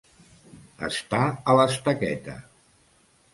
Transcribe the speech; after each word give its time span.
Estar 0.87 1.25
a 1.53 1.55
l'estaqueta. 1.59 2.37